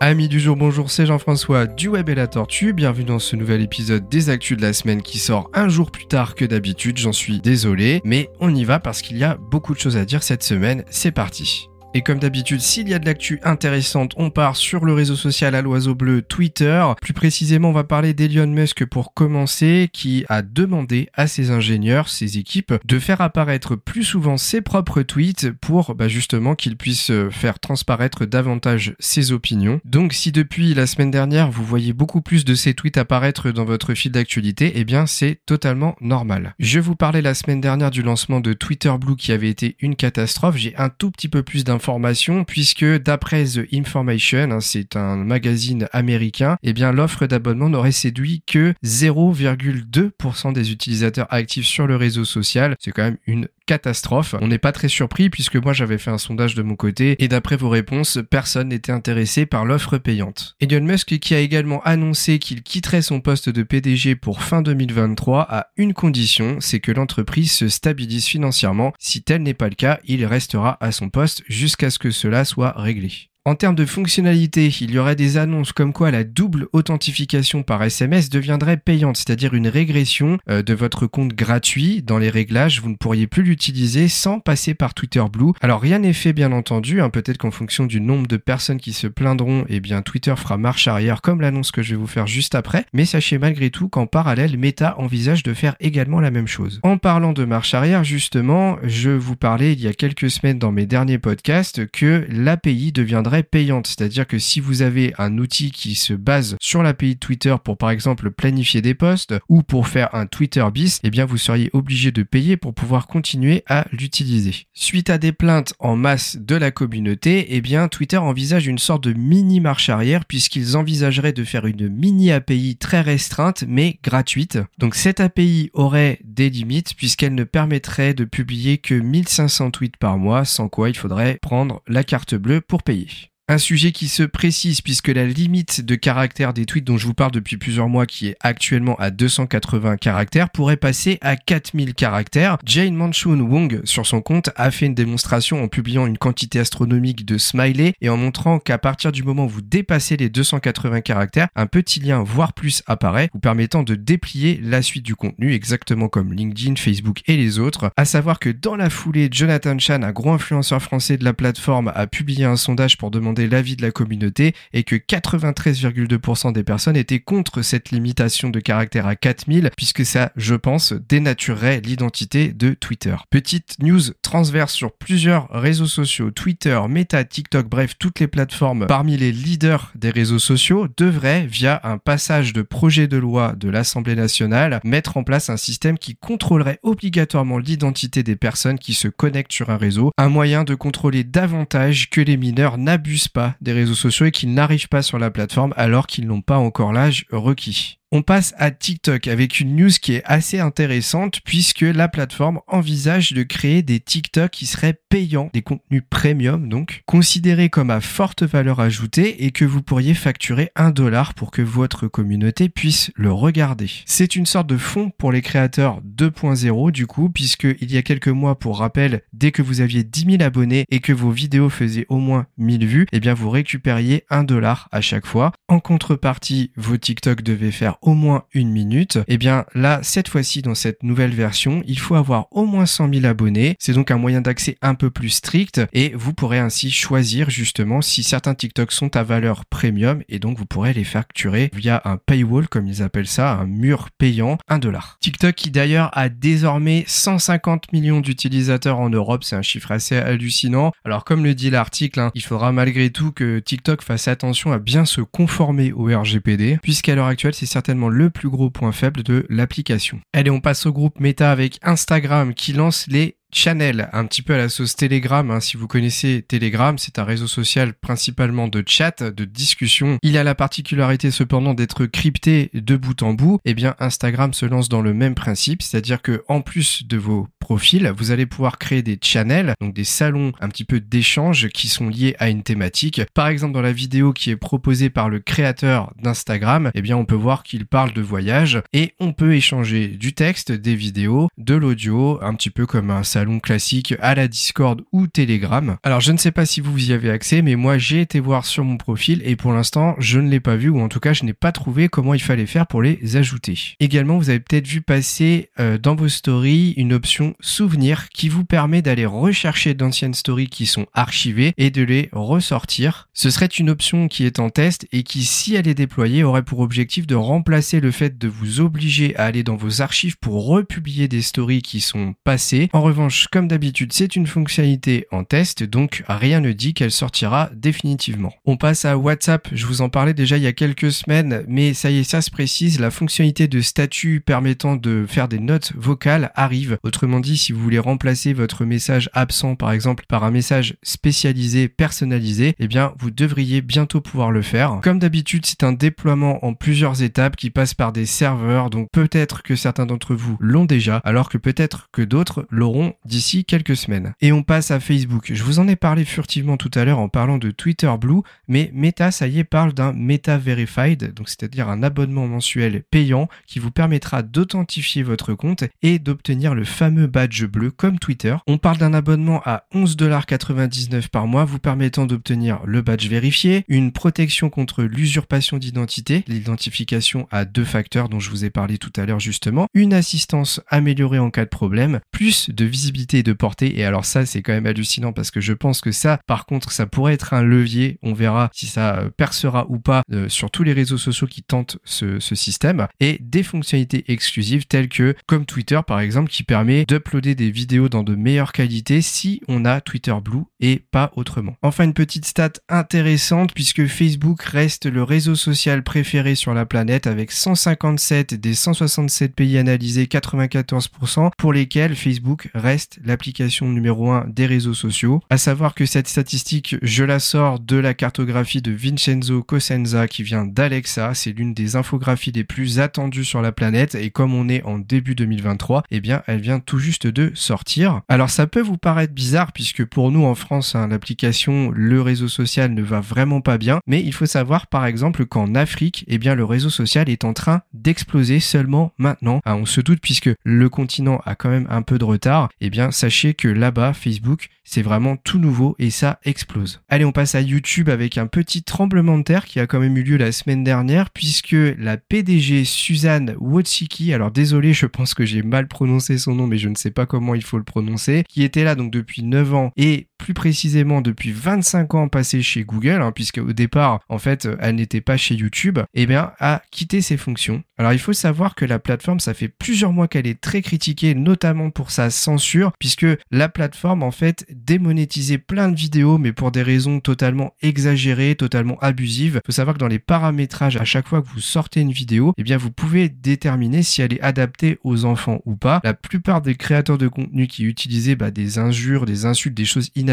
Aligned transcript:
Amis 0.00 0.28
du 0.28 0.38
jour, 0.38 0.54
bonjour, 0.54 0.92
c'est 0.92 1.06
Jean-François 1.06 1.66
du 1.66 1.88
Web 1.88 2.08
et 2.08 2.14
la 2.14 2.28
Tortue. 2.28 2.72
Bienvenue 2.72 3.04
dans 3.04 3.18
ce 3.18 3.34
nouvel 3.34 3.62
épisode 3.62 4.08
des 4.08 4.30
Actus 4.30 4.56
de 4.56 4.62
la 4.62 4.72
semaine 4.72 5.02
qui 5.02 5.18
sort 5.18 5.50
un 5.54 5.68
jour 5.68 5.90
plus 5.90 6.06
tard 6.06 6.36
que 6.36 6.44
d'habitude. 6.44 6.98
J'en 6.98 7.12
suis 7.12 7.40
désolé, 7.40 8.00
mais 8.04 8.30
on 8.38 8.54
y 8.54 8.62
va 8.62 8.78
parce 8.78 9.02
qu'il 9.02 9.18
y 9.18 9.24
a 9.24 9.36
beaucoup 9.36 9.74
de 9.74 9.80
choses 9.80 9.96
à 9.96 10.04
dire 10.04 10.22
cette 10.22 10.44
semaine. 10.44 10.84
C'est 10.88 11.10
parti. 11.10 11.68
Et 11.94 12.02
comme 12.02 12.18
d'habitude, 12.18 12.60
s'il 12.60 12.88
y 12.88 12.94
a 12.94 12.98
de 12.98 13.06
l'actu 13.06 13.40
intéressante, 13.42 14.12
on 14.18 14.28
part 14.28 14.56
sur 14.56 14.84
le 14.84 14.92
réseau 14.92 15.16
social 15.16 15.54
à 15.54 15.62
l'oiseau 15.62 15.94
bleu 15.94 16.20
Twitter. 16.20 16.84
Plus 17.00 17.14
précisément, 17.14 17.70
on 17.70 17.72
va 17.72 17.82
parler 17.82 18.12
d'Elon 18.12 18.46
Musk 18.46 18.84
pour 18.84 19.14
commencer, 19.14 19.88
qui 19.90 20.26
a 20.28 20.42
demandé 20.42 21.08
à 21.14 21.26
ses 21.26 21.50
ingénieurs, 21.50 22.10
ses 22.10 22.36
équipes, 22.36 22.74
de 22.84 22.98
faire 22.98 23.22
apparaître 23.22 23.74
plus 23.74 24.04
souvent 24.04 24.36
ses 24.36 24.60
propres 24.60 25.00
tweets 25.00 25.50
pour 25.50 25.94
bah, 25.94 26.08
justement 26.08 26.54
qu'ils 26.54 26.76
puissent 26.76 27.10
euh, 27.10 27.30
faire 27.30 27.58
transparaître 27.58 28.26
davantage 28.26 28.94
ses 28.98 29.32
opinions. 29.32 29.80
Donc 29.86 30.12
si 30.12 30.30
depuis 30.30 30.74
la 30.74 30.86
semaine 30.86 31.10
dernière, 31.10 31.50
vous 31.50 31.64
voyez 31.64 31.94
beaucoup 31.94 32.20
plus 32.20 32.44
de 32.44 32.54
ces 32.54 32.74
tweets 32.74 32.98
apparaître 32.98 33.50
dans 33.50 33.64
votre 33.64 33.94
fil 33.94 34.12
d'actualité, 34.12 34.72
eh 34.74 34.84
bien 34.84 35.06
c'est 35.06 35.40
totalement 35.46 35.96
normal. 36.02 36.54
Je 36.58 36.80
vous 36.80 36.96
parlais 36.96 37.22
la 37.22 37.34
semaine 37.34 37.62
dernière 37.62 37.90
du 37.90 38.02
lancement 38.02 38.40
de 38.40 38.52
Twitter 38.52 38.92
Blue 39.00 39.16
qui 39.16 39.32
avait 39.32 39.48
été 39.48 39.76
une 39.80 39.96
catastrophe. 39.96 40.58
J'ai 40.58 40.76
un 40.76 40.90
tout 40.90 41.10
petit 41.10 41.28
peu 41.28 41.42
plus 41.42 41.64
d'informations 41.64 41.77
information 41.78 42.42
puisque 42.42 42.84
d'après 42.84 43.44
The 43.44 43.72
Information, 43.72 44.50
hein, 44.50 44.60
c'est 44.60 44.96
un 44.96 45.14
magazine 45.16 45.88
américain, 45.92 46.56
eh 46.64 46.72
bien 46.72 46.90
l'offre 46.90 47.26
d'abonnement 47.26 47.68
n'aurait 47.68 47.92
séduit 47.92 48.42
que 48.44 48.74
0,2% 48.84 50.52
des 50.52 50.72
utilisateurs 50.72 51.32
actifs 51.32 51.66
sur 51.66 51.86
le 51.86 51.94
réseau 51.94 52.24
social. 52.24 52.74
C'est 52.80 52.90
quand 52.90 53.04
même 53.04 53.18
une 53.28 53.46
catastrophe. 53.68 54.34
On 54.40 54.48
n'est 54.48 54.58
pas 54.58 54.72
très 54.72 54.88
surpris 54.88 55.28
puisque 55.28 55.56
moi 55.56 55.74
j'avais 55.74 55.98
fait 55.98 56.10
un 56.10 56.18
sondage 56.18 56.54
de 56.54 56.62
mon 56.62 56.74
côté 56.74 57.22
et 57.22 57.28
d'après 57.28 57.56
vos 57.56 57.68
réponses, 57.68 58.18
personne 58.30 58.68
n'était 58.68 58.92
intéressé 58.92 59.44
par 59.44 59.66
l'offre 59.66 59.98
payante. 59.98 60.56
Elon 60.60 60.84
Musk 60.84 61.18
qui 61.18 61.34
a 61.34 61.40
également 61.40 61.82
annoncé 61.82 62.38
qu'il 62.38 62.62
quitterait 62.62 63.02
son 63.02 63.20
poste 63.20 63.50
de 63.50 63.62
PDG 63.62 64.16
pour 64.16 64.42
fin 64.42 64.62
2023 64.62 65.42
à 65.42 65.66
une 65.76 65.92
condition, 65.92 66.56
c'est 66.60 66.80
que 66.80 66.92
l'entreprise 66.92 67.52
se 67.52 67.68
stabilise 67.68 68.24
financièrement. 68.24 68.94
Si 68.98 69.22
tel 69.22 69.42
n'est 69.42 69.52
pas 69.52 69.68
le 69.68 69.74
cas, 69.74 70.00
il 70.04 70.24
restera 70.24 70.78
à 70.80 70.90
son 70.90 71.10
poste 71.10 71.42
jusqu'à 71.46 71.90
ce 71.90 71.98
que 71.98 72.10
cela 72.10 72.46
soit 72.46 72.72
réglé. 72.74 73.28
En 73.48 73.54
termes 73.54 73.76
de 73.76 73.86
fonctionnalité, 73.86 74.70
il 74.82 74.90
y 74.90 74.98
aurait 74.98 75.16
des 75.16 75.38
annonces 75.38 75.72
comme 75.72 75.94
quoi 75.94 76.10
la 76.10 76.22
double 76.22 76.68
authentification 76.74 77.62
par 77.62 77.82
SMS 77.82 78.28
deviendrait 78.28 78.76
payante, 78.76 79.16
c'est-à-dire 79.16 79.54
une 79.54 79.68
régression 79.68 80.36
euh, 80.50 80.62
de 80.62 80.74
votre 80.74 81.06
compte 81.06 81.32
gratuit 81.32 82.02
dans 82.02 82.18
les 82.18 82.28
réglages. 82.28 82.82
Vous 82.82 82.90
ne 82.90 82.96
pourriez 82.96 83.26
plus 83.26 83.42
l'utiliser 83.42 84.08
sans 84.08 84.38
passer 84.38 84.74
par 84.74 84.92
Twitter 84.92 85.24
Blue. 85.32 85.52
Alors 85.62 85.80
rien 85.80 86.00
n'est 86.00 86.12
fait 86.12 86.34
bien 86.34 86.52
entendu, 86.52 87.00
hein. 87.00 87.08
peut-être 87.08 87.38
qu'en 87.38 87.50
fonction 87.50 87.86
du 87.86 88.02
nombre 88.02 88.26
de 88.26 88.36
personnes 88.36 88.80
qui 88.80 88.92
se 88.92 89.06
plaindront, 89.06 89.64
eh 89.70 89.80
bien 89.80 90.02
Twitter 90.02 90.34
fera 90.36 90.58
marche 90.58 90.86
arrière 90.86 91.22
comme 91.22 91.40
l'annonce 91.40 91.72
que 91.72 91.80
je 91.80 91.92
vais 91.92 92.00
vous 92.00 92.06
faire 92.06 92.26
juste 92.26 92.54
après. 92.54 92.84
Mais 92.92 93.06
sachez 93.06 93.38
malgré 93.38 93.70
tout 93.70 93.88
qu'en 93.88 94.06
parallèle, 94.06 94.58
Meta 94.58 94.98
envisage 94.98 95.42
de 95.42 95.54
faire 95.54 95.74
également 95.80 96.20
la 96.20 96.30
même 96.30 96.48
chose. 96.48 96.80
En 96.82 96.98
parlant 96.98 97.32
de 97.32 97.46
marche 97.46 97.72
arrière, 97.72 98.04
justement, 98.04 98.76
je 98.82 99.08
vous 99.08 99.36
parlais 99.36 99.72
il 99.72 99.80
y 99.80 99.88
a 99.88 99.94
quelques 99.94 100.30
semaines 100.30 100.58
dans 100.58 100.70
mes 100.70 100.84
derniers 100.84 101.16
podcasts 101.18 101.90
que 101.90 102.26
l'API 102.28 102.92
deviendrait 102.92 103.37
payante. 103.42 103.86
C'est-à-dire 103.86 104.26
que 104.26 104.38
si 104.38 104.60
vous 104.60 104.82
avez 104.82 105.14
un 105.18 105.38
outil 105.38 105.70
qui 105.70 105.94
se 105.94 106.12
base 106.12 106.56
sur 106.60 106.82
l'API 106.82 107.14
de 107.14 107.18
Twitter 107.20 107.54
pour 107.62 107.76
par 107.76 107.90
exemple 107.90 108.30
planifier 108.30 108.82
des 108.82 108.94
posts 108.94 109.34
ou 109.48 109.62
pour 109.62 109.88
faire 109.88 110.14
un 110.14 110.26
Twitter 110.26 110.64
bis, 110.72 111.00
eh 111.02 111.10
bien 111.10 111.24
vous 111.24 111.38
seriez 111.38 111.70
obligé 111.72 112.12
de 112.12 112.22
payer 112.22 112.56
pour 112.56 112.74
pouvoir 112.74 113.06
continuer 113.06 113.62
à 113.66 113.86
l'utiliser. 113.92 114.66
Suite 114.74 115.10
à 115.10 115.18
des 115.18 115.32
plaintes 115.32 115.74
en 115.78 115.96
masse 115.96 116.36
de 116.36 116.56
la 116.56 116.70
communauté, 116.70 117.46
eh 117.50 117.60
bien 117.60 117.88
Twitter 117.88 118.16
envisage 118.16 118.66
une 118.66 118.78
sorte 118.78 119.04
de 119.04 119.12
mini 119.12 119.60
marche 119.60 119.88
arrière 119.88 120.24
puisqu'ils 120.24 120.76
envisageraient 120.76 121.32
de 121.32 121.44
faire 121.44 121.66
une 121.66 121.88
mini 121.88 122.30
API 122.32 122.76
très 122.76 123.00
restreinte 123.00 123.64
mais 123.66 123.98
gratuite. 124.02 124.58
Donc 124.78 124.94
cette 124.94 125.20
API 125.20 125.70
aurait 125.72 126.20
des 126.24 126.50
limites 126.50 126.94
puisqu'elle 126.94 127.34
ne 127.34 127.44
permettrait 127.44 128.14
de 128.14 128.24
publier 128.24 128.78
que 128.78 128.94
1500 128.94 129.70
tweets 129.70 129.96
par 129.96 130.18
mois, 130.18 130.44
sans 130.44 130.68
quoi 130.68 130.88
il 130.88 130.96
faudrait 130.96 131.38
prendre 131.40 131.82
la 131.86 132.04
carte 132.04 132.34
bleue 132.34 132.60
pour 132.60 132.82
payer. 132.82 133.27
Un 133.50 133.56
sujet 133.56 133.92
qui 133.92 134.08
se 134.08 134.24
précise 134.24 134.82
puisque 134.82 135.08
la 135.08 135.24
limite 135.24 135.80
de 135.80 135.94
caractères 135.94 136.52
des 136.52 136.66
tweets 136.66 136.84
dont 136.84 136.98
je 136.98 137.06
vous 137.06 137.14
parle 137.14 137.30
depuis 137.30 137.56
plusieurs 137.56 137.88
mois 137.88 138.04
qui 138.04 138.26
est 138.26 138.36
actuellement 138.40 138.94
à 138.96 139.10
280 139.10 139.96
caractères 139.96 140.50
pourrait 140.50 140.76
passer 140.76 141.16
à 141.22 141.34
4000 141.36 141.94
caractères. 141.94 142.58
Jane 142.66 142.94
Manchun 142.94 143.40
Wong 143.40 143.80
sur 143.84 144.04
son 144.04 144.20
compte 144.20 144.50
a 144.56 144.70
fait 144.70 144.84
une 144.84 144.94
démonstration 144.94 145.62
en 145.62 145.68
publiant 145.68 146.06
une 146.06 146.18
quantité 146.18 146.58
astronomique 146.58 147.24
de 147.24 147.38
smiley 147.38 147.94
et 148.02 148.10
en 148.10 148.18
montrant 148.18 148.58
qu'à 148.58 148.76
partir 148.76 149.12
du 149.12 149.22
moment 149.22 149.46
où 149.46 149.48
vous 149.48 149.62
dépassez 149.62 150.18
les 150.18 150.28
280 150.28 151.00
caractères, 151.00 151.48
un 151.56 151.66
petit 151.66 152.00
lien 152.00 152.22
voire 152.22 152.52
plus 152.52 152.82
apparaît 152.86 153.30
vous 153.32 153.40
permettant 153.40 153.82
de 153.82 153.94
déplier 153.94 154.60
la 154.62 154.82
suite 154.82 155.06
du 155.06 155.16
contenu 155.16 155.54
exactement 155.54 156.08
comme 156.08 156.34
LinkedIn, 156.34 156.76
Facebook 156.76 157.22
et 157.26 157.38
les 157.38 157.58
autres. 157.58 157.92
À 157.96 158.04
savoir 158.04 158.40
que 158.40 158.50
dans 158.50 158.76
la 158.76 158.90
foulée, 158.90 159.30
Jonathan 159.32 159.78
Chan, 159.78 160.02
un 160.02 160.12
gros 160.12 160.32
influenceur 160.32 160.82
français 160.82 161.16
de 161.16 161.24
la 161.24 161.32
plateforme, 161.32 161.90
a 161.94 162.06
publié 162.06 162.44
un 162.44 162.56
sondage 162.56 162.98
pour 162.98 163.10
demander 163.10 163.37
l'avis 163.46 163.76
de 163.76 163.82
la 163.82 163.90
communauté 163.90 164.54
et 164.72 164.82
que 164.82 164.96
93,2% 164.96 166.52
des 166.52 166.64
personnes 166.64 166.96
étaient 166.96 167.20
contre 167.20 167.62
cette 167.62 167.90
limitation 167.90 168.50
de 168.50 168.60
caractère 168.60 169.06
à 169.06 169.16
4000 169.16 169.70
puisque 169.76 170.04
ça, 170.04 170.32
je 170.36 170.54
pense, 170.54 170.92
dénaturerait 170.92 171.80
l'identité 171.80 172.52
de 172.52 172.70
Twitter. 172.74 173.16
Petite 173.30 173.76
news 173.80 174.00
transverse 174.22 174.72
sur 174.72 174.92
plusieurs 174.92 175.48
réseaux 175.50 175.86
sociaux, 175.86 176.30
Twitter, 176.30 176.80
Meta, 176.88 177.24
TikTok, 177.24 177.68
bref, 177.68 177.94
toutes 177.98 178.20
les 178.20 178.26
plateformes 178.26 178.86
parmi 178.86 179.16
les 179.16 179.32
leaders 179.32 179.92
des 179.94 180.10
réseaux 180.10 180.38
sociaux 180.38 180.88
devraient, 180.96 181.46
via 181.46 181.80
un 181.84 181.98
passage 181.98 182.52
de 182.52 182.62
projet 182.62 183.06
de 183.06 183.16
loi 183.16 183.54
de 183.56 183.68
l'Assemblée 183.68 184.14
nationale, 184.14 184.80
mettre 184.84 185.16
en 185.16 185.24
place 185.24 185.50
un 185.50 185.56
système 185.56 185.98
qui 185.98 186.16
contrôlerait 186.16 186.80
obligatoirement 186.82 187.58
l'identité 187.58 188.22
des 188.22 188.36
personnes 188.36 188.78
qui 188.78 188.94
se 188.94 189.08
connectent 189.08 189.52
sur 189.52 189.70
un 189.70 189.76
réseau, 189.76 190.12
un 190.16 190.28
moyen 190.28 190.64
de 190.64 190.74
contrôler 190.74 191.24
davantage 191.24 192.10
que 192.10 192.20
les 192.20 192.36
mineurs 192.36 192.78
n'abusent 192.78 193.27
pas 193.30 193.56
des 193.60 193.72
réseaux 193.72 193.94
sociaux 193.94 194.26
et 194.26 194.30
qu'ils 194.30 194.54
n'arrivent 194.54 194.88
pas 194.88 195.02
sur 195.02 195.18
la 195.18 195.30
plateforme 195.30 195.74
alors 195.76 196.06
qu'ils 196.06 196.26
n'ont 196.26 196.42
pas 196.42 196.58
encore 196.58 196.92
l'âge 196.92 197.26
requis. 197.30 197.97
On 198.10 198.22
passe 198.22 198.54
à 198.56 198.70
TikTok 198.70 199.28
avec 199.28 199.60
une 199.60 199.76
news 199.76 199.90
qui 199.90 200.14
est 200.14 200.22
assez 200.24 200.60
intéressante 200.60 201.40
puisque 201.44 201.82
la 201.82 202.08
plateforme 202.08 202.60
envisage 202.66 203.32
de 203.32 203.42
créer 203.42 203.82
des 203.82 204.00
TikTok 204.00 204.50
qui 204.50 204.64
seraient 204.64 204.98
payants, 205.10 205.50
des 205.52 205.60
contenus 205.60 206.02
premium 206.08 206.70
donc, 206.70 207.02
considérés 207.04 207.68
comme 207.68 207.90
à 207.90 208.00
forte 208.00 208.44
valeur 208.44 208.80
ajoutée 208.80 209.44
et 209.44 209.50
que 209.50 209.66
vous 209.66 209.82
pourriez 209.82 210.14
facturer 210.14 210.70
un 210.74 210.88
dollar 210.90 211.34
pour 211.34 211.50
que 211.50 211.60
votre 211.60 212.08
communauté 212.08 212.70
puisse 212.70 213.10
le 213.14 213.30
regarder. 213.30 213.90
C'est 214.06 214.36
une 214.36 214.46
sorte 214.46 214.68
de 214.68 214.78
fonds 214.78 215.10
pour 215.18 215.30
les 215.30 215.42
créateurs 215.42 216.00
2.0 216.00 216.90
du 216.90 217.06
coup 217.06 217.28
puisque 217.28 217.68
il 217.78 217.92
y 217.92 217.98
a 217.98 218.02
quelques 218.02 218.28
mois 218.28 218.58
pour 218.58 218.78
rappel, 218.78 219.20
dès 219.34 219.52
que 219.52 219.60
vous 219.60 219.82
aviez 219.82 220.02
10 220.02 220.38
000 220.38 220.42
abonnés 220.42 220.86
et 220.90 221.00
que 221.00 221.12
vos 221.12 221.30
vidéos 221.30 221.68
faisaient 221.68 222.06
au 222.08 222.16
moins 222.16 222.46
1000 222.56 222.86
vues, 222.86 223.06
eh 223.12 223.20
bien 223.20 223.34
vous 223.34 223.50
récupériez 223.50 224.24
un 224.30 224.44
dollar 224.44 224.88
à 224.92 225.02
chaque 225.02 225.26
fois. 225.26 225.52
En 225.68 225.78
contrepartie, 225.78 226.72
vos 226.74 226.96
TikTok 226.96 227.42
devaient 227.42 227.70
faire 227.70 227.97
au 228.02 228.14
moins 228.14 228.44
une 228.52 228.70
minute, 228.70 229.18
eh 229.28 229.38
bien 229.38 229.64
là, 229.74 230.00
cette 230.02 230.28
fois-ci, 230.28 230.62
dans 230.62 230.74
cette 230.74 231.02
nouvelle 231.02 231.34
version, 231.34 231.82
il 231.86 231.98
faut 231.98 232.14
avoir 232.14 232.46
au 232.50 232.64
moins 232.64 232.86
100 232.86 233.12
000 233.12 233.26
abonnés. 233.26 233.76
C'est 233.78 233.92
donc 233.92 234.10
un 234.10 234.16
moyen 234.16 234.40
d'accès 234.40 234.76
un 234.82 234.94
peu 234.94 235.10
plus 235.10 235.30
strict 235.30 235.80
et 235.92 236.12
vous 236.14 236.32
pourrez 236.32 236.58
ainsi 236.58 236.90
choisir 236.90 237.50
justement 237.50 238.02
si 238.02 238.22
certains 238.22 238.54
TikTok 238.54 238.92
sont 238.92 239.16
à 239.16 239.22
valeur 239.22 239.64
premium 239.66 240.22
et 240.28 240.38
donc 240.38 240.58
vous 240.58 240.66
pourrez 240.66 240.92
les 240.92 241.04
facturer 241.04 241.70
via 241.74 242.02
un 242.04 242.16
paywall, 242.16 242.68
comme 242.68 242.86
ils 242.86 243.02
appellent 243.02 243.26
ça, 243.26 243.52
un 243.52 243.66
mur 243.66 244.08
payant, 244.18 244.58
1 244.68 244.78
dollar. 244.78 245.16
TikTok 245.20 245.54
qui 245.54 245.70
d'ailleurs 245.70 246.10
a 246.16 246.28
désormais 246.28 247.04
150 247.06 247.92
millions 247.92 248.20
d'utilisateurs 248.20 248.98
en 248.98 249.10
Europe, 249.10 249.44
c'est 249.44 249.56
un 249.56 249.62
chiffre 249.62 249.92
assez 249.92 250.16
hallucinant. 250.16 250.92
Alors 251.04 251.24
comme 251.24 251.44
le 251.44 251.54
dit 251.54 251.70
l'article, 251.70 252.20
hein, 252.20 252.30
il 252.34 252.42
faudra 252.42 252.72
malgré 252.72 253.10
tout 253.10 253.32
que 253.32 253.58
TikTok 253.58 254.02
fasse 254.02 254.28
attention 254.28 254.72
à 254.72 254.78
bien 254.78 255.04
se 255.04 255.20
conformer 255.20 255.92
au 255.92 256.04
RGPD, 256.04 256.78
puisqu'à 256.82 257.14
l'heure 257.14 257.26
actuelle 257.26 257.54
c'est 257.54 257.66
le 257.94 258.30
plus 258.30 258.48
gros 258.48 258.70
point 258.70 258.92
faible 258.92 259.22
de 259.22 259.46
l'application. 259.48 260.20
Allez, 260.32 260.50
on 260.50 260.60
passe 260.60 260.86
au 260.86 260.92
groupe 260.92 261.20
Meta 261.20 261.50
avec 261.50 261.78
Instagram 261.82 262.54
qui 262.54 262.72
lance 262.72 263.06
les 263.08 263.36
Channel, 263.50 264.10
un 264.12 264.26
petit 264.26 264.42
peu 264.42 264.54
à 264.54 264.58
la 264.58 264.68
sauce 264.68 264.94
Telegram. 264.94 265.50
Hein. 265.50 265.60
Si 265.60 265.76
vous 265.76 265.86
connaissez 265.88 266.44
Telegram, 266.46 266.98
c'est 266.98 267.18
un 267.18 267.24
réseau 267.24 267.46
social 267.46 267.94
principalement 267.94 268.68
de 268.68 268.84
chat, 268.86 269.22
de 269.22 269.44
discussion. 269.44 270.18
Il 270.22 270.36
a 270.36 270.44
la 270.44 270.54
particularité 270.54 271.30
cependant 271.30 271.72
d'être 271.72 272.04
crypté 272.06 272.70
de 272.74 272.96
bout 272.96 273.22
en 273.22 273.32
bout. 273.32 273.58
Eh 273.64 273.74
bien, 273.74 273.94
Instagram 274.00 274.52
se 274.52 274.66
lance 274.66 274.88
dans 274.88 275.00
le 275.00 275.14
même 275.14 275.34
principe, 275.34 275.82
c'est-à-dire 275.82 276.20
que 276.20 276.44
en 276.48 276.60
plus 276.60 277.06
de 277.06 277.16
vos 277.16 277.48
profils, 277.58 278.12
vous 278.16 278.30
allez 278.30 278.46
pouvoir 278.46 278.78
créer 278.78 279.02
des 279.02 279.18
channels, 279.20 279.74
donc 279.80 279.94
des 279.94 280.04
salons 280.04 280.52
un 280.60 280.68
petit 280.68 280.84
peu 280.84 281.00
d'échange 281.00 281.68
qui 281.68 281.88
sont 281.88 282.08
liés 282.08 282.36
à 282.38 282.50
une 282.50 282.62
thématique. 282.62 283.22
Par 283.34 283.48
exemple, 283.48 283.72
dans 283.72 283.82
la 283.82 283.92
vidéo 283.92 284.32
qui 284.32 284.50
est 284.50 284.56
proposée 284.56 285.10
par 285.10 285.30
le 285.30 285.40
créateur 285.40 286.12
d'Instagram, 286.22 286.90
eh 286.94 287.02
bien, 287.02 287.16
on 287.16 287.24
peut 287.24 287.34
voir 287.34 287.62
qu'il 287.62 287.86
parle 287.86 288.12
de 288.12 288.22
voyage 288.22 288.82
et 288.92 289.14
on 289.20 289.32
peut 289.32 289.54
échanger 289.54 290.08
du 290.08 290.34
texte, 290.34 290.70
des 290.70 290.94
vidéos, 290.94 291.48
de 291.56 291.74
l'audio, 291.74 292.38
un 292.42 292.54
petit 292.54 292.70
peu 292.70 292.84
comme 292.84 293.10
un 293.10 293.22
salon 293.22 293.37
salon 293.38 293.60
classique 293.60 294.16
à 294.20 294.34
la 294.34 294.48
Discord 294.48 295.00
ou 295.12 295.28
Telegram. 295.28 295.96
Alors 296.02 296.20
je 296.20 296.32
ne 296.32 296.38
sais 296.38 296.50
pas 296.50 296.66
si 296.66 296.80
vous 296.80 297.10
y 297.10 297.12
avez 297.12 297.30
accès, 297.30 297.62
mais 297.62 297.76
moi 297.76 297.96
j'ai 297.96 298.20
été 298.20 298.40
voir 298.40 298.66
sur 298.66 298.82
mon 298.82 298.96
profil 298.96 299.42
et 299.44 299.54
pour 299.54 299.72
l'instant 299.72 300.16
je 300.18 300.40
ne 300.40 300.50
l'ai 300.50 300.58
pas 300.58 300.74
vu 300.74 300.88
ou 300.88 300.98
en 301.00 301.08
tout 301.08 301.20
cas 301.20 301.34
je 301.34 301.44
n'ai 301.44 301.52
pas 301.52 301.70
trouvé 301.70 302.08
comment 302.08 302.34
il 302.34 302.42
fallait 302.42 302.66
faire 302.66 302.88
pour 302.88 303.00
les 303.00 303.36
ajouter. 303.36 303.94
Également 304.00 304.38
vous 304.38 304.50
avez 304.50 304.58
peut-être 304.58 304.88
vu 304.88 305.02
passer 305.02 305.70
euh, 305.78 305.98
dans 305.98 306.16
vos 306.16 306.28
stories 306.28 306.94
une 306.96 307.12
option 307.12 307.54
souvenir 307.60 308.28
qui 308.30 308.48
vous 308.48 308.64
permet 308.64 309.02
d'aller 309.02 309.24
rechercher 309.24 309.94
d'anciennes 309.94 310.34
stories 310.34 310.66
qui 310.66 310.86
sont 310.86 311.06
archivées 311.14 311.74
et 311.78 311.90
de 311.90 312.02
les 312.02 312.30
ressortir. 312.32 313.28
Ce 313.34 313.50
serait 313.50 313.66
une 313.66 313.88
option 313.88 314.26
qui 314.26 314.46
est 314.46 314.58
en 314.58 314.70
test 314.70 315.06
et 315.12 315.22
qui 315.22 315.44
si 315.44 315.76
elle 315.76 315.86
est 315.86 315.94
déployée 315.94 316.42
aurait 316.42 316.64
pour 316.64 316.80
objectif 316.80 317.24
de 317.28 317.36
remplacer 317.36 318.00
le 318.00 318.10
fait 318.10 318.36
de 318.36 318.48
vous 318.48 318.80
obliger 318.80 319.36
à 319.36 319.44
aller 319.44 319.62
dans 319.62 319.76
vos 319.76 320.02
archives 320.02 320.38
pour 320.40 320.66
republier 320.66 321.28
des 321.28 321.42
stories 321.42 321.82
qui 321.82 322.00
sont 322.00 322.34
passées. 322.42 322.88
En 322.92 323.00
revanche, 323.00 323.27
comme 323.50 323.68
d'habitude, 323.68 324.12
c'est 324.12 324.36
une 324.36 324.46
fonctionnalité 324.46 325.26
en 325.30 325.44
test, 325.44 325.82
donc 325.82 326.24
rien 326.28 326.60
ne 326.60 326.72
dit 326.72 326.94
qu'elle 326.94 327.10
sortira 327.10 327.70
définitivement. 327.74 328.52
On 328.64 328.76
passe 328.76 329.04
à 329.04 329.16
WhatsApp, 329.16 329.68
je 329.72 329.86
vous 329.86 330.00
en 330.02 330.08
parlais 330.08 330.34
déjà 330.34 330.56
il 330.56 330.62
y 330.62 330.66
a 330.66 330.72
quelques 330.72 331.12
semaines, 331.12 331.64
mais 331.68 331.94
ça 331.94 332.10
y 332.10 332.18
est, 332.18 332.24
ça 332.24 332.40
se 332.40 332.50
précise, 332.50 333.00
la 333.00 333.10
fonctionnalité 333.10 333.68
de 333.68 333.80
statut 333.80 334.40
permettant 334.40 334.96
de 334.96 335.24
faire 335.28 335.48
des 335.48 335.58
notes 335.58 335.92
vocales 335.96 336.50
arrive. 336.54 336.98
Autrement 337.02 337.40
dit, 337.40 337.56
si 337.56 337.72
vous 337.72 337.80
voulez 337.80 337.98
remplacer 337.98 338.52
votre 338.52 338.84
message 338.84 339.30
absent 339.32 339.74
par 339.76 339.92
exemple 339.92 340.24
par 340.28 340.44
un 340.44 340.50
message 340.50 340.96
spécialisé, 341.02 341.88
personnalisé, 341.88 342.74
eh 342.78 342.88
bien 342.88 343.12
vous 343.18 343.30
devriez 343.30 343.80
bientôt 343.80 344.20
pouvoir 344.20 344.50
le 344.50 344.62
faire. 344.62 344.98
Comme 345.02 345.18
d'habitude, 345.18 345.66
c'est 345.66 345.84
un 345.84 345.92
déploiement 345.92 346.64
en 346.64 346.74
plusieurs 346.74 347.22
étapes 347.22 347.56
qui 347.56 347.70
passe 347.70 347.94
par 347.94 348.12
des 348.12 348.26
serveurs, 348.26 348.90
donc 348.90 349.08
peut-être 349.12 349.62
que 349.62 349.76
certains 349.76 350.06
d'entre 350.06 350.34
vous 350.34 350.56
l'ont 350.60 350.84
déjà, 350.84 351.20
alors 351.24 351.48
que 351.48 351.58
peut-être 351.58 352.08
que 352.12 352.22
d'autres 352.22 352.66
l'auront 352.70 353.14
d'ici 353.24 353.64
quelques 353.64 353.96
semaines. 353.96 354.34
Et 354.40 354.52
on 354.52 354.62
passe 354.62 354.90
à 354.90 355.00
Facebook. 355.00 355.50
Je 355.52 355.62
vous 355.62 355.78
en 355.78 355.88
ai 355.88 355.96
parlé 355.96 356.24
furtivement 356.24 356.76
tout 356.76 356.90
à 356.94 357.04
l'heure 357.04 357.18
en 357.18 357.28
parlant 357.28 357.58
de 357.58 357.70
Twitter 357.70 358.12
Blue, 358.20 358.40
mais 358.66 358.90
Meta, 358.94 359.30
ça 359.30 359.46
y 359.46 359.58
est, 359.58 359.64
parle 359.64 359.92
d'un 359.92 360.12
Meta 360.12 360.58
Verified, 360.58 361.34
donc 361.34 361.48
c'est-à-dire 361.48 361.88
un 361.88 362.02
abonnement 362.02 362.46
mensuel 362.46 363.04
payant 363.10 363.48
qui 363.66 363.78
vous 363.78 363.90
permettra 363.90 364.42
d'authentifier 364.42 365.22
votre 365.22 365.54
compte 365.54 365.84
et 366.02 366.18
d'obtenir 366.18 366.74
le 366.74 366.84
fameux 366.84 367.26
badge 367.26 367.64
bleu 367.64 367.90
comme 367.90 368.18
Twitter. 368.18 368.56
On 368.66 368.78
parle 368.78 368.98
d'un 368.98 369.14
abonnement 369.14 369.60
à 369.64 369.84
11,99$ 369.94 371.28
par 371.28 371.46
mois 371.46 371.64
vous 371.64 371.78
permettant 371.78 372.26
d'obtenir 372.26 372.80
le 372.84 373.02
badge 373.02 373.28
vérifié, 373.28 373.84
une 373.88 374.12
protection 374.12 374.70
contre 374.70 375.02
l'usurpation 375.02 375.78
d'identité, 375.78 376.44
l'identification 376.46 377.46
à 377.50 377.64
deux 377.64 377.84
facteurs 377.84 378.28
dont 378.28 378.40
je 378.40 378.50
vous 378.50 378.64
ai 378.64 378.70
parlé 378.70 378.98
tout 378.98 379.12
à 379.16 379.26
l'heure 379.26 379.40
justement, 379.40 379.86
une 379.94 380.14
assistance 380.14 380.80
améliorée 380.88 381.38
en 381.38 381.50
cas 381.50 381.64
de 381.64 381.70
problème, 381.70 382.20
plus 382.32 382.70
de 382.70 382.84
visibilité 382.84 383.17
et 383.32 383.42
de 383.42 383.52
portée. 383.52 383.98
Et 383.98 384.04
alors 384.04 384.24
ça, 384.24 384.46
c'est 384.46 384.62
quand 384.62 384.72
même 384.72 384.86
hallucinant 384.86 385.32
parce 385.32 385.50
que 385.50 385.60
je 385.60 385.72
pense 385.72 386.00
que 386.00 386.12
ça, 386.12 386.40
par 386.46 386.66
contre, 386.66 386.92
ça 386.92 387.06
pourrait 387.06 387.34
être 387.34 387.54
un 387.54 387.62
levier. 387.62 388.18
On 388.22 388.32
verra 388.32 388.70
si 388.72 388.86
ça 388.86 389.18
euh, 389.18 389.30
percera 389.30 389.86
ou 389.88 389.98
pas 389.98 390.22
euh, 390.32 390.48
sur 390.48 390.70
tous 390.70 390.82
les 390.82 390.92
réseaux 390.92 391.18
sociaux 391.18 391.46
qui 391.46 391.62
tentent 391.62 391.98
ce, 392.04 392.40
ce 392.40 392.54
système. 392.54 393.06
Et 393.20 393.38
des 393.40 393.62
fonctionnalités 393.62 394.24
exclusives 394.28 394.86
telles 394.86 395.08
que, 395.08 395.34
comme 395.46 395.66
Twitter 395.66 396.00
par 396.06 396.20
exemple, 396.20 396.50
qui 396.50 396.62
permet 396.62 397.04
d'uploader 397.04 397.54
des 397.54 397.70
vidéos 397.70 398.08
dans 398.08 398.22
de 398.22 398.34
meilleures 398.34 398.72
qualités 398.72 399.22
si 399.22 399.60
on 399.68 399.84
a 399.84 400.00
Twitter 400.00 400.34
Blue 400.42 400.64
et 400.80 401.02
pas 401.10 401.32
autrement. 401.36 401.76
Enfin, 401.82 402.04
une 402.04 402.14
petite 402.14 402.44
stat 402.44 402.72
intéressante 402.88 403.72
puisque 403.74 404.06
Facebook 404.06 404.62
reste 404.62 405.06
le 405.06 405.22
réseau 405.22 405.54
social 405.54 406.02
préféré 406.02 406.54
sur 406.54 406.74
la 406.74 406.86
planète 406.86 407.26
avec 407.26 407.52
157 407.52 408.54
des 408.54 408.74
167 408.74 409.54
pays 409.54 409.78
analysés, 409.78 410.26
94% 410.26 411.50
pour 411.56 411.72
lesquels 411.72 412.16
Facebook 412.16 412.70
reste 412.74 412.97
l'application 413.24 413.88
numéro 413.88 414.30
1 414.30 414.46
des 414.48 414.66
réseaux 414.66 414.94
sociaux. 414.94 415.40
À 415.50 415.58
savoir 415.58 415.94
que 415.94 416.06
cette 416.06 416.28
statistique, 416.28 416.96
je 417.02 417.24
la 417.24 417.38
sors 417.38 417.80
de 417.80 417.96
la 417.96 418.14
cartographie 418.14 418.82
de 418.82 418.92
Vincenzo 418.92 419.62
Cosenza 419.62 420.28
qui 420.28 420.42
vient 420.42 420.64
d'Alexa. 420.64 421.34
C'est 421.34 421.52
l'une 421.52 421.74
des 421.74 421.96
infographies 421.96 422.52
les 422.52 422.64
plus 422.64 423.00
attendues 423.00 423.44
sur 423.44 423.62
la 423.62 423.72
planète 423.72 424.14
et 424.14 424.30
comme 424.30 424.54
on 424.54 424.68
est 424.68 424.82
en 424.84 424.98
début 424.98 425.34
2023, 425.34 426.04
eh 426.10 426.20
bien, 426.20 426.42
elle 426.46 426.60
vient 426.60 426.80
tout 426.80 426.98
juste 426.98 427.26
de 427.26 427.52
sortir. 427.54 428.22
Alors 428.28 428.50
ça 428.50 428.66
peut 428.66 428.80
vous 428.80 428.98
paraître 428.98 429.32
bizarre 429.32 429.72
puisque 429.72 430.04
pour 430.04 430.30
nous 430.30 430.44
en 430.44 430.54
France, 430.54 430.94
hein, 430.94 431.08
l'application, 431.08 431.90
le 431.94 432.20
réseau 432.20 432.48
social 432.48 432.92
ne 432.92 433.02
va 433.02 433.20
vraiment 433.20 433.60
pas 433.60 433.78
bien, 433.78 434.00
mais 434.06 434.22
il 434.22 434.32
faut 434.32 434.46
savoir 434.46 434.86
par 434.86 435.06
exemple 435.06 435.46
qu'en 435.46 435.74
Afrique, 435.74 436.24
eh 436.28 436.38
bien, 436.38 436.54
le 436.54 436.64
réseau 436.64 436.90
social 436.90 437.28
est 437.28 437.44
en 437.44 437.52
train 437.52 437.82
d'exploser 437.92 438.60
seulement 438.60 439.12
maintenant. 439.18 439.60
Ah, 439.64 439.76
on 439.76 439.86
se 439.86 440.00
doute 440.00 440.20
puisque 440.20 440.50
le 440.64 440.88
continent 440.88 441.40
a 441.44 441.54
quand 441.54 441.70
même 441.70 441.86
un 441.90 442.02
peu 442.02 442.18
de 442.18 442.24
retard. 442.24 442.68
Eh 442.88 442.90
bien, 442.90 443.10
sachez 443.10 443.52
que 443.52 443.68
là-bas, 443.68 444.14
Facebook, 444.14 444.70
c'est 444.82 445.02
vraiment 445.02 445.36
tout 445.36 445.58
nouveau 445.58 445.94
et 445.98 446.08
ça 446.08 446.40
explose. 446.44 447.02
Allez, 447.10 447.26
on 447.26 447.32
passe 447.32 447.54
à 447.54 447.60
YouTube 447.60 448.08
avec 448.08 448.38
un 448.38 448.46
petit 448.46 448.82
tremblement 448.82 449.36
de 449.36 449.42
terre 449.42 449.66
qui 449.66 449.78
a 449.78 449.86
quand 449.86 450.00
même 450.00 450.16
eu 450.16 450.22
lieu 450.22 450.38
la 450.38 450.52
semaine 450.52 450.84
dernière 450.84 451.28
puisque 451.28 451.76
la 451.98 452.16
PDG 452.16 452.86
Suzanne 452.86 453.54
Wojcicki, 453.60 454.32
alors 454.32 454.50
désolé, 454.50 454.94
je 454.94 455.04
pense 455.04 455.34
que 455.34 455.44
j'ai 455.44 455.62
mal 455.62 455.86
prononcé 455.86 456.38
son 456.38 456.54
nom 456.54 456.66
mais 456.66 456.78
je 456.78 456.88
ne 456.88 456.94
sais 456.94 457.10
pas 457.10 457.26
comment 457.26 457.54
il 457.54 457.62
faut 457.62 457.76
le 457.76 457.84
prononcer, 457.84 458.44
qui 458.48 458.62
était 458.62 458.84
là 458.84 458.94
donc 458.94 459.10
depuis 459.10 459.42
9 459.42 459.74
ans 459.74 459.92
et 459.98 460.28
plus 460.38 460.54
précisément 460.54 461.20
depuis 461.20 461.52
25 461.52 462.14
ans 462.14 462.28
passé 462.28 462.62
chez 462.62 462.84
Google, 462.84 463.20
hein, 463.22 463.32
puisque 463.32 463.58
au 463.58 463.72
départ, 463.72 464.20
en 464.28 464.38
fait, 464.38 464.68
elle 464.80 464.94
n'était 464.94 465.20
pas 465.20 465.36
chez 465.36 465.54
YouTube, 465.54 465.98
eh 466.14 466.26
bien, 466.26 466.52
a 466.60 466.82
quitté 466.90 467.20
ses 467.20 467.36
fonctions. 467.36 467.82
Alors, 467.98 468.12
il 468.12 468.18
faut 468.20 468.32
savoir 468.32 468.76
que 468.76 468.84
la 468.84 469.00
plateforme, 469.00 469.40
ça 469.40 469.54
fait 469.54 469.68
plusieurs 469.68 470.12
mois 470.12 470.28
qu'elle 470.28 470.46
est 470.46 470.60
très 470.60 470.82
critiquée, 470.82 471.34
notamment 471.34 471.90
pour 471.90 472.12
sa 472.12 472.30
censure, 472.30 472.92
puisque 473.00 473.26
la 473.50 473.68
plateforme, 473.68 474.22
en 474.22 474.30
fait, 474.30 474.64
démonétisait 474.70 475.58
plein 475.58 475.88
de 475.88 475.96
vidéos, 475.96 476.38
mais 476.38 476.52
pour 476.52 476.70
des 476.70 476.82
raisons 476.82 477.18
totalement 477.18 477.74
exagérées, 477.82 478.54
totalement 478.54 478.98
abusives. 479.00 479.60
Il 479.64 479.66
faut 479.66 479.72
savoir 479.72 479.94
que 479.94 480.00
dans 480.00 480.06
les 480.06 480.20
paramétrages, 480.20 480.96
à 480.96 481.04
chaque 481.04 481.26
fois 481.26 481.42
que 481.42 481.48
vous 481.48 481.60
sortez 481.60 482.00
une 482.00 482.12
vidéo, 482.12 482.52
eh 482.56 482.62
bien, 482.62 482.76
vous 482.76 482.92
pouvez 482.92 483.28
déterminer 483.28 484.04
si 484.04 484.22
elle 484.22 484.32
est 484.32 484.40
adaptée 484.40 484.98
aux 485.02 485.24
enfants 485.24 485.60
ou 485.64 485.74
pas. 485.74 486.00
La 486.04 486.14
plupart 486.14 486.62
des 486.62 486.76
créateurs 486.76 487.18
de 487.18 487.26
contenu 487.26 487.66
qui 487.66 487.84
utilisaient 487.84 488.36
bah, 488.36 488.52
des 488.52 488.78
injures, 488.78 489.26
des 489.26 489.44
insultes, 489.44 489.74
des 489.74 489.84
choses 489.84 490.10
inadaptées, 490.14 490.27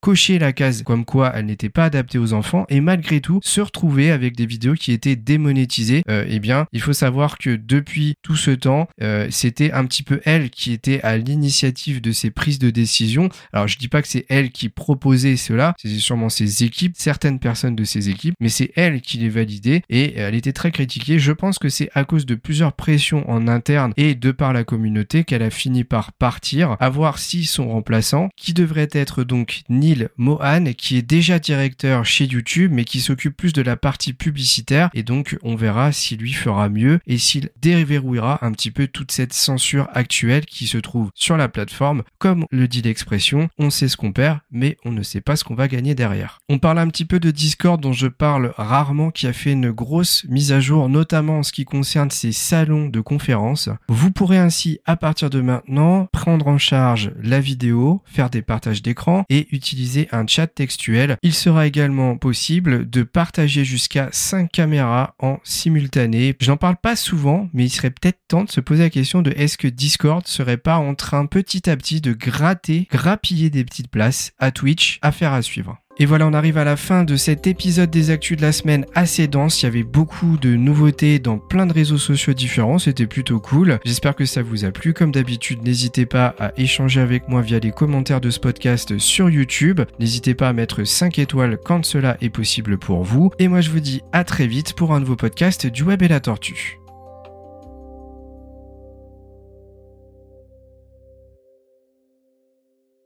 cochaient 0.00 0.38
la 0.38 0.52
case 0.52 0.82
comme 0.82 1.04
quoi 1.04 1.32
elle 1.34 1.46
n'était 1.46 1.68
pas 1.68 1.84
adaptée 1.84 2.18
aux 2.18 2.32
enfants 2.32 2.66
et 2.68 2.80
malgré 2.80 3.20
tout 3.20 3.40
se 3.42 3.60
retrouver 3.60 4.10
avec 4.10 4.36
des 4.36 4.46
vidéos 4.46 4.74
qui 4.74 4.92
étaient 4.92 5.16
démonétisées. 5.16 6.02
Euh, 6.08 6.24
eh 6.28 6.38
bien, 6.38 6.66
il 6.72 6.80
faut 6.80 6.92
savoir 6.92 7.38
que 7.38 7.50
depuis 7.56 8.14
tout 8.22 8.36
ce 8.36 8.50
temps, 8.50 8.88
euh, 9.02 9.26
c'était 9.30 9.72
un 9.72 9.84
petit 9.86 10.02
peu 10.02 10.20
elle 10.24 10.50
qui 10.50 10.72
était 10.72 11.00
à 11.02 11.16
l'initiative 11.16 12.00
de 12.00 12.12
ces 12.12 12.30
prises 12.30 12.58
de 12.58 12.70
décision. 12.70 13.28
Alors, 13.52 13.68
je 13.68 13.78
dis 13.78 13.88
pas 13.88 14.02
que 14.02 14.08
c'est 14.08 14.26
elle 14.28 14.50
qui 14.50 14.68
proposait 14.68 15.36
cela, 15.36 15.74
c'est 15.80 15.88
sûrement 15.98 16.28
ses 16.28 16.64
équipes, 16.64 16.94
certaines 16.96 17.38
personnes 17.38 17.76
de 17.76 17.84
ses 17.84 18.08
équipes, 18.08 18.34
mais 18.40 18.48
c'est 18.48 18.72
elle 18.76 19.00
qui 19.00 19.18
les 19.18 19.28
validait 19.28 19.82
et 19.88 20.16
elle 20.16 20.34
était 20.34 20.52
très 20.52 20.70
critiquée. 20.70 21.18
Je 21.18 21.32
pense 21.32 21.58
que 21.58 21.68
c'est 21.68 21.90
à 21.94 22.04
cause 22.04 22.26
de 22.26 22.34
plusieurs 22.34 22.72
pressions 22.72 23.28
en 23.30 23.48
interne 23.48 23.92
et 23.96 24.14
de 24.14 24.30
par 24.30 24.52
la 24.52 24.64
communauté 24.64 25.24
qu'elle 25.24 25.42
a 25.42 25.50
fini 25.50 25.84
par 25.84 26.12
partir, 26.12 26.76
à 26.80 26.88
voir 26.88 27.18
si 27.18 27.44
son 27.44 27.68
remplaçant, 27.68 28.28
qui 28.36 28.52
devrait 28.52 28.88
être 28.92 29.24
donc 29.32 29.62
Neil 29.70 30.08
Mohan, 30.18 30.74
qui 30.76 30.98
est 30.98 31.02
déjà 31.02 31.38
directeur 31.38 32.04
chez 32.04 32.26
YouTube, 32.26 32.70
mais 32.70 32.84
qui 32.84 33.00
s'occupe 33.00 33.34
plus 33.34 33.54
de 33.54 33.62
la 33.62 33.76
partie 33.76 34.12
publicitaire, 34.12 34.90
et 34.92 35.02
donc 35.02 35.38
on 35.42 35.56
verra 35.56 35.90
s'il 35.90 36.18
lui 36.18 36.34
fera 36.34 36.68
mieux 36.68 37.00
et 37.06 37.16
s'il 37.16 37.48
déverrouillera 37.58 38.44
un 38.44 38.52
petit 38.52 38.70
peu 38.70 38.88
toute 38.88 39.10
cette 39.10 39.32
censure 39.32 39.88
actuelle 39.94 40.44
qui 40.44 40.66
se 40.66 40.76
trouve 40.76 41.08
sur 41.14 41.38
la 41.38 41.48
plateforme. 41.48 42.02
Comme 42.18 42.44
le 42.50 42.68
dit 42.68 42.82
l'expression, 42.82 43.48
on 43.56 43.70
sait 43.70 43.88
ce 43.88 43.96
qu'on 43.96 44.12
perd, 44.12 44.40
mais 44.50 44.76
on 44.84 44.92
ne 44.92 45.02
sait 45.02 45.22
pas 45.22 45.34
ce 45.36 45.44
qu'on 45.44 45.54
va 45.54 45.66
gagner 45.66 45.94
derrière. 45.94 46.40
On 46.50 46.58
parle 46.58 46.80
un 46.80 46.88
petit 46.88 47.06
peu 47.06 47.18
de 47.18 47.30
Discord 47.30 47.80
dont 47.80 47.94
je 47.94 48.08
parle 48.08 48.52
rarement, 48.58 49.10
qui 49.10 49.26
a 49.26 49.32
fait 49.32 49.52
une 49.52 49.70
grosse 49.70 50.26
mise 50.28 50.52
à 50.52 50.60
jour, 50.60 50.90
notamment 50.90 51.38
en 51.38 51.42
ce 51.42 51.52
qui 51.52 51.64
concerne 51.64 52.10
ses 52.10 52.32
salons 52.32 52.90
de 52.90 53.00
conférences. 53.00 53.70
Vous 53.88 54.10
pourrez 54.10 54.36
ainsi, 54.36 54.80
à 54.84 54.96
partir 54.96 55.30
de 55.30 55.40
maintenant, 55.40 56.06
prendre 56.12 56.48
en 56.48 56.58
charge 56.58 57.12
la 57.22 57.40
vidéo, 57.40 58.02
faire 58.04 58.28
des 58.28 58.42
partages 58.42 58.82
d'écran 58.82 59.21
et 59.28 59.48
utiliser 59.52 60.08
un 60.12 60.26
chat 60.26 60.46
textuel. 60.46 61.16
Il 61.22 61.34
sera 61.34 61.66
également 61.66 62.16
possible 62.16 62.88
de 62.88 63.02
partager 63.02 63.64
jusqu'à 63.64 64.08
5 64.12 64.50
caméras 64.50 65.14
en 65.18 65.38
simultané. 65.44 66.34
Je 66.40 66.50
n'en 66.50 66.56
parle 66.56 66.76
pas 66.76 66.96
souvent, 66.96 67.48
mais 67.52 67.64
il 67.64 67.70
serait 67.70 67.90
peut-être 67.90 68.20
temps 68.28 68.44
de 68.44 68.50
se 68.50 68.60
poser 68.60 68.84
la 68.84 68.90
question 68.90 69.22
de 69.22 69.32
est-ce 69.36 69.58
que 69.58 69.68
Discord 69.68 70.26
serait 70.26 70.56
pas 70.56 70.76
en 70.76 70.94
train 70.94 71.26
petit 71.26 71.68
à 71.68 71.76
petit 71.76 72.00
de 72.00 72.12
gratter, 72.12 72.88
grappiller 72.90 73.50
des 73.50 73.64
petites 73.64 73.90
places 73.90 74.32
à 74.38 74.50
Twitch, 74.50 74.98
à 75.02 75.12
faire 75.12 75.32
à 75.32 75.42
suivre. 75.42 75.78
Et 76.02 76.04
voilà, 76.04 76.26
on 76.26 76.32
arrive 76.32 76.58
à 76.58 76.64
la 76.64 76.74
fin 76.74 77.04
de 77.04 77.14
cet 77.14 77.46
épisode 77.46 77.88
des 77.88 78.10
actus 78.10 78.36
de 78.36 78.42
la 78.42 78.50
semaine 78.50 78.86
assez 78.92 79.28
dense. 79.28 79.62
Il 79.62 79.66
y 79.66 79.68
avait 79.68 79.84
beaucoup 79.84 80.36
de 80.36 80.56
nouveautés 80.56 81.20
dans 81.20 81.38
plein 81.38 81.64
de 81.64 81.72
réseaux 81.72 81.96
sociaux 81.96 82.32
différents. 82.32 82.80
C'était 82.80 83.06
plutôt 83.06 83.38
cool. 83.38 83.78
J'espère 83.84 84.16
que 84.16 84.24
ça 84.24 84.42
vous 84.42 84.64
a 84.64 84.72
plu. 84.72 84.94
Comme 84.94 85.12
d'habitude, 85.12 85.62
n'hésitez 85.62 86.04
pas 86.04 86.34
à 86.40 86.50
échanger 86.56 87.00
avec 87.00 87.28
moi 87.28 87.40
via 87.40 87.60
les 87.60 87.70
commentaires 87.70 88.20
de 88.20 88.30
ce 88.30 88.40
podcast 88.40 88.98
sur 88.98 89.30
YouTube. 89.30 89.80
N'hésitez 90.00 90.34
pas 90.34 90.48
à 90.48 90.52
mettre 90.52 90.82
5 90.82 91.20
étoiles 91.20 91.56
quand 91.64 91.84
cela 91.84 92.16
est 92.20 92.30
possible 92.30 92.78
pour 92.78 93.04
vous. 93.04 93.30
Et 93.38 93.46
moi, 93.46 93.60
je 93.60 93.70
vous 93.70 93.78
dis 93.78 94.02
à 94.10 94.24
très 94.24 94.48
vite 94.48 94.72
pour 94.72 94.92
un 94.94 94.98
nouveau 94.98 95.14
podcast 95.14 95.68
du 95.68 95.84
Web 95.84 96.02
et 96.02 96.08
la 96.08 96.18
Tortue. 96.18 96.81